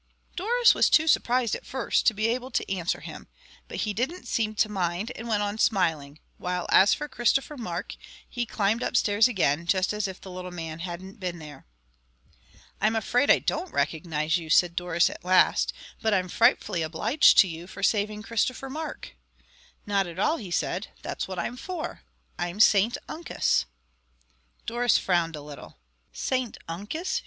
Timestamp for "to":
2.07-2.15, 2.49-2.67, 4.55-4.67, 17.37-17.47